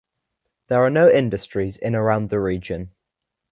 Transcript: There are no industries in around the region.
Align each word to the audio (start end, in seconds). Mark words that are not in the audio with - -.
There 0.67 0.83
are 0.83 0.89
no 0.89 1.11
industries 1.11 1.77
in 1.77 1.93
around 1.93 2.31
the 2.31 2.39
region. 2.39 2.89